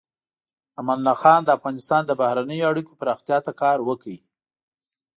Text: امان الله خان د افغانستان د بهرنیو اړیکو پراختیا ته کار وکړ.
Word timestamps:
امان 0.79 0.97
الله 0.99 1.15
خان 1.23 1.39
د 1.45 1.49
افغانستان 1.57 2.01
د 2.05 2.11
بهرنیو 2.21 2.69
اړیکو 2.71 2.97
پراختیا 3.01 3.37
ته 3.45 3.51
کار 3.61 3.77
وکړ. 3.83 4.15